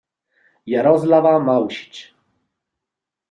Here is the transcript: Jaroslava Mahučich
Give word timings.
Jaroslava 0.71 1.33
Mahučich 1.49 2.01